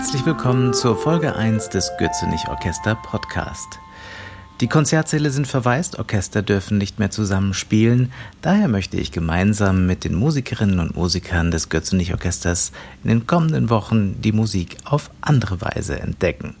[0.00, 3.78] Herzlich willkommen zur Folge 1 des Götzenich Orchester Podcast.
[4.62, 8.10] Die Konzertsäle sind verwaist, Orchester dürfen nicht mehr zusammen spielen.
[8.40, 12.72] Daher möchte ich gemeinsam mit den Musikerinnen und Musikern des Götzenich Orchesters
[13.04, 16.56] in den kommenden Wochen die Musik auf andere Weise entdecken.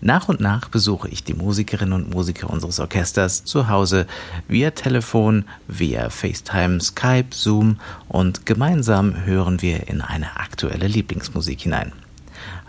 [0.00, 4.06] Nach und nach besuche ich die Musikerinnen und Musiker unseres Orchesters zu Hause
[4.48, 7.78] via Telefon, via FaceTime, Skype, Zoom
[8.08, 11.92] und gemeinsam hören wir in eine aktuelle Lieblingsmusik hinein.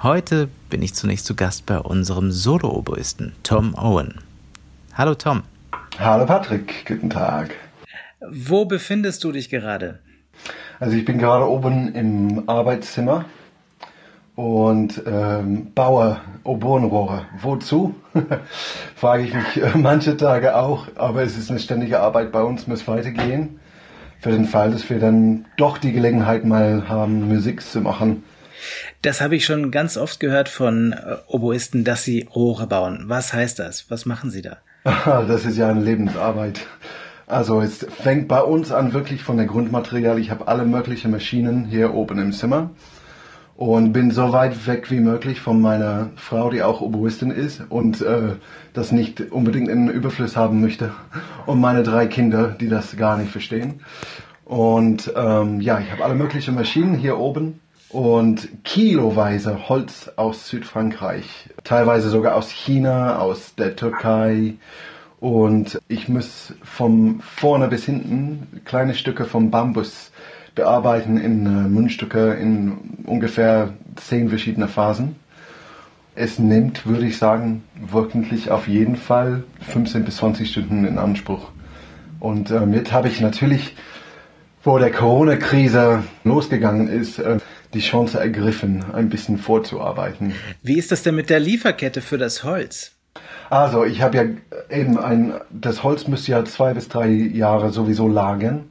[0.04, 4.16] Heute bin ich zunächst zu Gast bei unserem Solo-Oboisten Tom Owen.
[4.96, 5.44] Hallo Tom.
[6.00, 7.52] Hallo Patrick, guten Tag.
[8.30, 10.00] Wo befindest du dich gerade?
[10.80, 13.26] Also ich bin gerade oben im Arbeitszimmer
[14.36, 17.26] und ähm, baue Oboenrohre.
[17.40, 17.96] Wozu?
[18.96, 22.68] Frage ich mich äh, manche Tage auch, aber es ist eine ständige Arbeit bei uns,
[22.68, 23.60] muss weitergehen.
[24.20, 28.24] Für den Fall, dass wir dann doch die Gelegenheit mal haben, Musik zu machen.
[29.02, 33.06] Das habe ich schon ganz oft gehört von äh, Oboisten, dass sie Rohre bauen.
[33.08, 33.90] Was heißt das?
[33.90, 34.58] Was machen sie da?
[34.84, 36.62] Das ist ja eine Lebensarbeit.
[37.28, 40.20] Also es fängt bei uns an wirklich von der Grundmaterial.
[40.20, 42.72] Ich habe alle möglichen Maschinen hier oben im Zimmer
[43.56, 48.02] und bin so weit weg wie möglich von meiner Frau, die auch Oboistin ist und
[48.02, 48.36] äh,
[48.74, 50.92] das nicht unbedingt in Überfluss haben möchte
[51.46, 53.82] und meine drei Kinder, die das gar nicht verstehen.
[54.46, 57.60] Und ähm, ja, ich habe alle möglichen Maschinen hier oben
[57.92, 64.56] und kiloweise Holz aus Südfrankreich, teilweise sogar aus China, aus der Türkei.
[65.20, 70.12] Und ich muss von vorne bis hinten kleine Stücke vom Bambus
[70.56, 75.16] bearbeiten in äh, Mundstücke in ungefähr zehn verschiedene Phasen.
[76.16, 81.52] Es nimmt, würde ich sagen, wirklich auf jeden Fall 15 bis 20 Stunden in Anspruch.
[82.20, 83.76] Und ähm, jetzt habe ich natürlich,
[84.64, 87.38] wo der Corona-Krise losgegangen ist, äh,
[87.74, 90.34] die Chance ergriffen, ein bisschen vorzuarbeiten.
[90.62, 92.92] Wie ist das denn mit der Lieferkette für das Holz?
[93.50, 94.24] Also, ich habe ja
[94.70, 98.70] eben ein, das Holz müsste ja zwei bis drei Jahre sowieso lagern.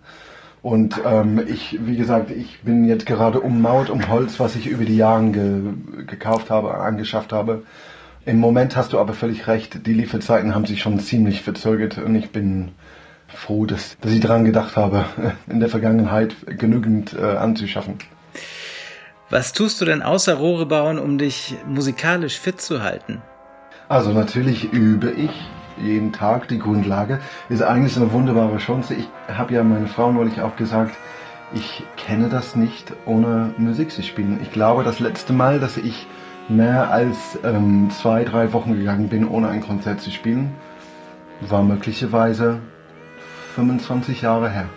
[0.63, 4.85] Und ähm, ich, wie gesagt, ich bin jetzt gerade ummauert um Holz, was ich über
[4.85, 5.61] die Jahre ge
[6.07, 7.63] gekauft habe, angeschafft habe.
[8.27, 12.15] Im Moment hast du aber völlig recht, die Lieferzeiten haben sich schon ziemlich verzögert und
[12.15, 12.73] ich bin
[13.35, 15.05] froh, dass, dass ich daran gedacht habe,
[15.49, 17.99] in der Vergangenheit genügend äh, anzuschaffen.
[19.31, 23.23] Was tust du denn außer Rohre bauen, um dich musikalisch fit zu halten?
[23.89, 25.31] Also natürlich übe ich
[25.81, 27.21] jeden Tag die Grundlage.
[27.49, 28.95] Ist eigentlich eine wunderbare Chance.
[28.95, 30.97] Ich habe ja meine Frau neulich auch gesagt,
[31.53, 34.39] ich kenne das nicht, ohne Musik zu spielen.
[34.43, 36.07] Ich glaube, das letzte Mal, dass ich
[36.49, 40.53] mehr als ähm, zwei, drei Wochen gegangen bin, ohne ein Konzert zu spielen,
[41.41, 42.61] war möglicherweise
[43.55, 44.69] 25 Jahre her.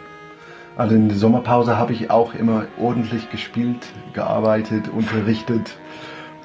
[0.75, 5.78] Also in der Sommerpause habe ich auch immer ordentlich gespielt, gearbeitet, unterrichtet.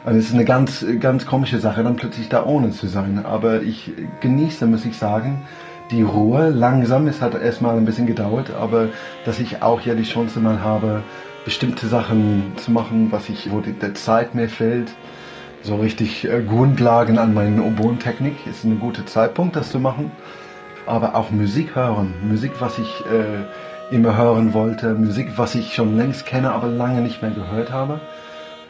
[0.05, 3.25] Also es ist eine ganz, ganz komische Sache, dann plötzlich da ohne zu sein.
[3.25, 5.43] Aber ich genieße, muss ich sagen,
[5.91, 7.07] die Ruhe langsam.
[7.07, 8.89] Es hat erstmal ein bisschen gedauert, aber
[9.25, 11.03] dass ich auch ja die Chance mal habe,
[11.45, 14.93] bestimmte Sachen zu machen, was ich, wo die, der Zeit mir fehlt.
[15.63, 20.13] So richtig äh, Grundlagen an meinen Oboen-Technik ist ein guter Zeitpunkt, das zu machen.
[20.89, 22.15] Aber auch Musik hören.
[22.23, 27.03] Musik, was ich äh, immer hören wollte, Musik, was ich schon längst kenne, aber lange
[27.03, 28.01] nicht mehr gehört habe.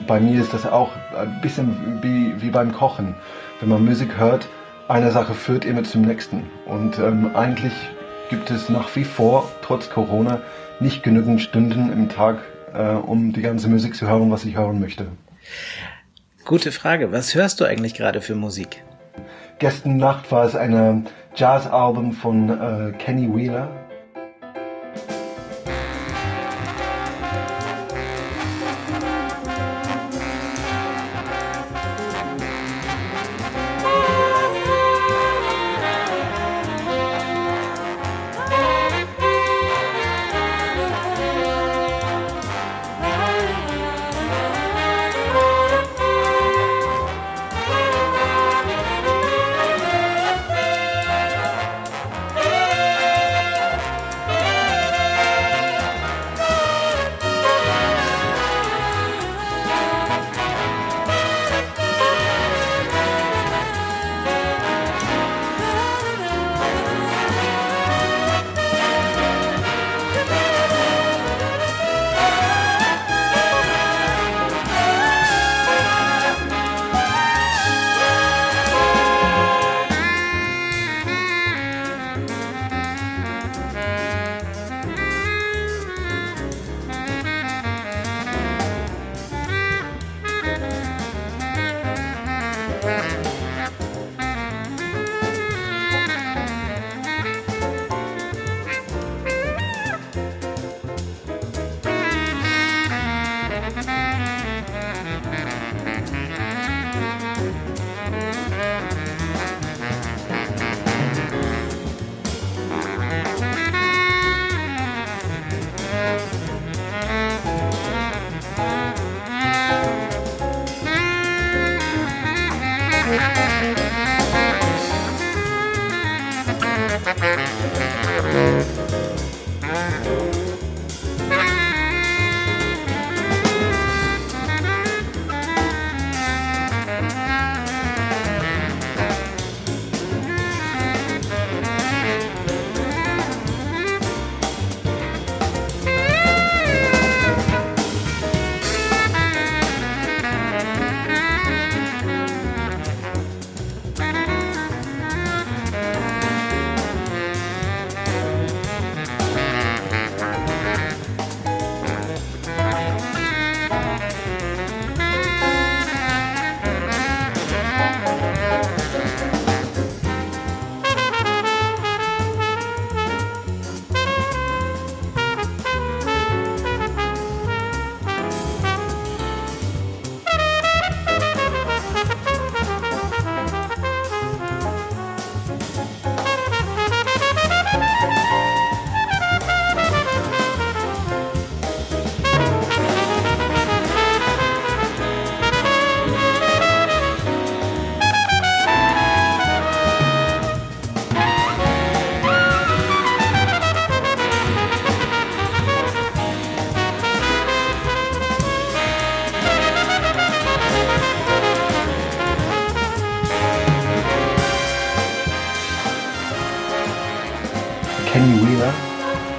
[0.05, 3.15] Bei mir ist das auch ein bisschen wie, wie beim Kochen.
[3.61, 4.49] Wenn man Musik hört,
[4.89, 6.43] eine Sache führt immer zum nächsten.
[6.67, 7.73] Und ähm, eigentlich
[8.31, 10.41] gibt es nach wie vor, trotz Corona,
[10.81, 12.39] nicht genügend Stunden im Tag,
[12.75, 15.07] äh, um die ganze Musik zu hören, was ich hören möchte.
[16.45, 17.13] Gute Frage.
[17.13, 18.83] Was hörst du eigentlich gerade für Musik?
[19.61, 21.07] Gestern Nacht war es ein
[21.39, 23.69] Jazz-Album von äh, Kenny Wheeler,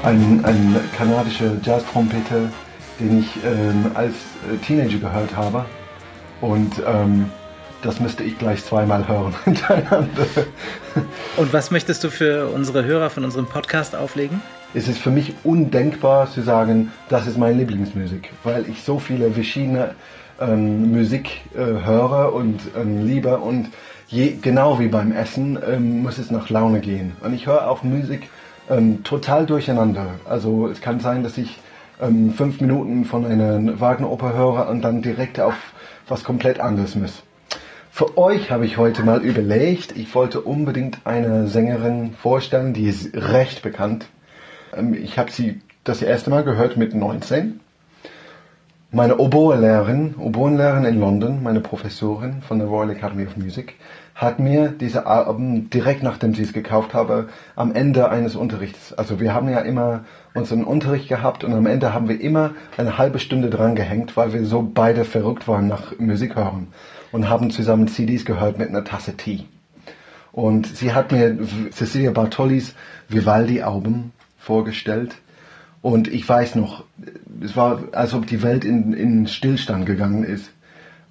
[0.09, 2.49] ein, ein kanadischer Jazz-Trompeter,
[2.99, 4.13] den ich ähm, als
[4.51, 5.65] äh, Teenager gehört habe.
[6.41, 7.29] Und ähm,
[7.83, 10.25] das müsste ich gleich zweimal hören hintereinander.
[11.37, 14.41] Und was möchtest du für unsere Hörer von unserem Podcast auflegen?
[14.73, 19.31] Es ist für mich undenkbar zu sagen, das ist meine Lieblingsmusik, weil ich so viele
[19.31, 19.93] verschiedene
[20.41, 23.69] ähm, Musik äh, höre und ähm, liebe und
[24.07, 27.11] je, genau wie beim Essen ähm, muss es nach Laune gehen.
[27.21, 28.29] Und ich höre auch Musik,
[28.69, 30.07] ähm, total durcheinander.
[30.25, 31.59] Also es kann sein, dass ich
[32.01, 35.55] ähm, fünf Minuten von einer Wagner-Oper höre und dann direkt auf
[36.07, 37.23] was komplett anderes muss.
[37.91, 43.13] Für euch habe ich heute mal überlegt, ich wollte unbedingt eine Sängerin vorstellen, die ist
[43.13, 44.07] recht bekannt.
[44.75, 47.59] Ähm, ich habe sie das erste Mal gehört mit 19.
[48.91, 53.75] Meine Oboe-Lehrerin, Oboenlehrerin in London, meine Professorin von der Royal Academy of Music,
[54.15, 58.91] hat mir diese Alben direkt nachdem sie es gekauft habe, am Ende eines Unterrichts.
[58.93, 62.97] Also wir haben ja immer unseren Unterricht gehabt und am Ende haben wir immer eine
[62.97, 66.69] halbe Stunde dran gehängt, weil wir so beide verrückt waren nach Musik hören
[67.11, 69.45] und haben zusammen CDs gehört mit einer Tasse Tee.
[70.31, 71.37] Und sie hat mir
[71.69, 72.73] Cecilia Bartolis
[73.07, 75.15] Vivaldi-Album vorgestellt.
[75.81, 76.83] Und ich weiß noch,
[77.41, 80.51] es war, als ob die Welt in, in Stillstand gegangen ist.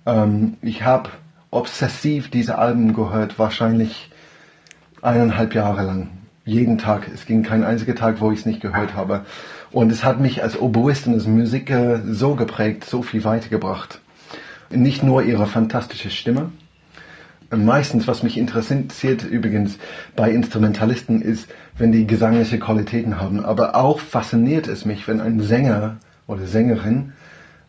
[0.04, 1.10] Ähm, ich habe
[1.50, 4.10] obsessiv diese Alben gehört, wahrscheinlich
[5.00, 6.08] eineinhalb Jahre lang.
[6.44, 7.08] Jeden Tag.
[7.12, 9.25] Es ging kein einziger Tag, wo ich es nicht gehört habe.
[9.70, 14.00] Und es hat mich als Oboist und als Musiker so geprägt, so viel weitergebracht.
[14.70, 16.50] Nicht nur ihre fantastische Stimme.
[17.50, 19.78] Meistens, was mich interessiert übrigens
[20.14, 23.43] bei Instrumentalisten, ist, wenn die gesangliche Qualitäten haben.
[23.43, 27.14] Aber auch fasziniert es mich, wenn ein Sänger oder Sängerin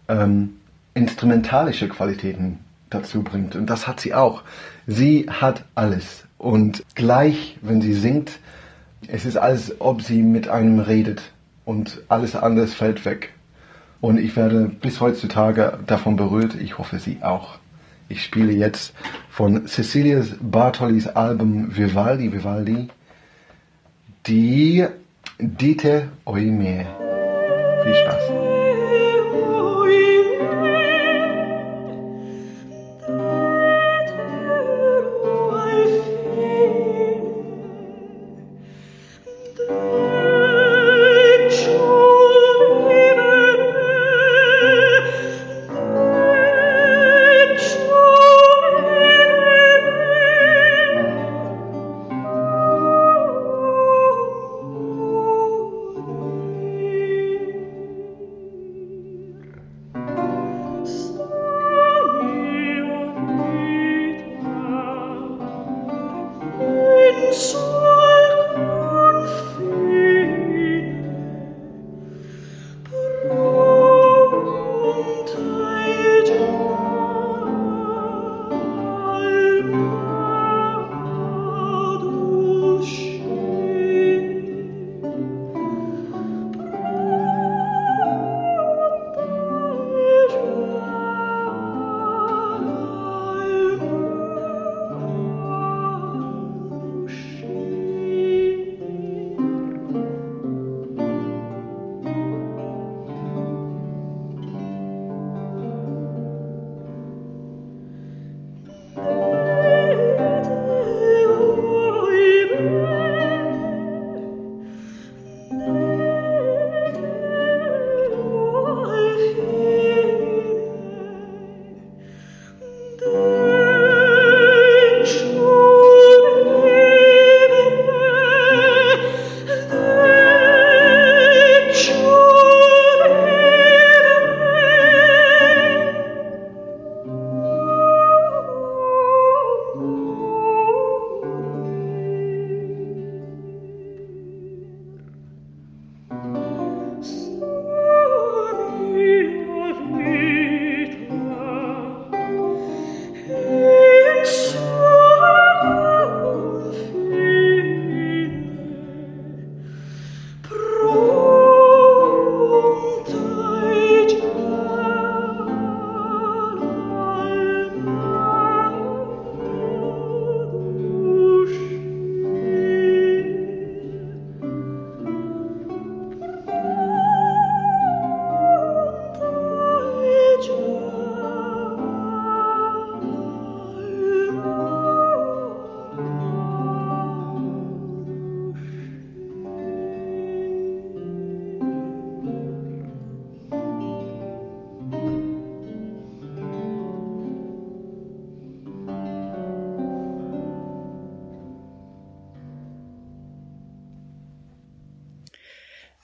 [0.10, 0.56] ähm,
[0.94, 2.60] instrumentalische Qualitäten
[2.90, 3.56] dazu bringt.
[3.56, 4.44] Und das hat sie auch.
[4.86, 6.26] Sie hat alles.
[6.38, 8.40] Und gleich, wenn sie singt,
[9.08, 11.32] es ist als ob sie mit einem redet
[11.64, 13.34] und alles andere fällt weg.
[14.02, 16.56] Und ich werde bis heutzutage davon berührt.
[16.56, 17.60] Ich hoffe, Sie auch.
[18.10, 18.94] Ich spiele jetzt
[19.30, 22.90] von Cecilia Bartolis Album Vivaldi, Vivaldi,
[24.26, 24.88] die
[25.38, 26.88] Dite Oime.
[27.84, 28.49] Viel Spaß.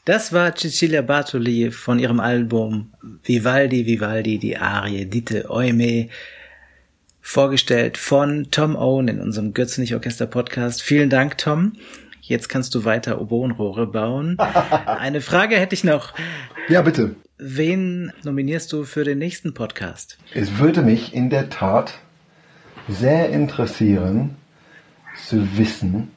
[0.05, 2.93] Das war Cecilia Bartoli von ihrem Album
[3.23, 6.09] Vivaldi, Vivaldi, die Arie Dite Oime,
[7.21, 10.83] vorgestellt von Tom Owen in unserem Götzenich Orchester Podcast.
[10.83, 11.73] Vielen Dank, Tom.
[12.21, 14.37] Jetzt kannst du weiter Oboenrohre bauen.
[14.85, 16.13] Eine Frage hätte ich noch.
[16.69, 17.15] Ja, bitte.
[17.39, 20.19] Wen nominierst du für den nächsten Podcast?
[20.35, 21.97] Es würde mich in der Tat
[22.87, 24.35] sehr interessieren
[25.15, 26.11] zu wissen,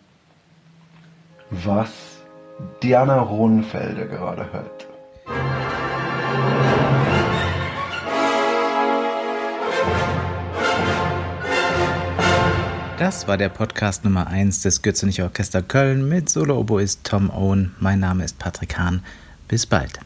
[1.49, 2.18] was
[2.83, 4.87] Diana Rohnfelder gerade hört.
[12.99, 17.77] Das war der Podcast Nummer 1 des Götzenich Orchester Köln mit Solo-Oboist Tom Owen.
[17.79, 19.05] Mein Name ist Patrick Hahn.
[19.47, 20.01] Bis bald.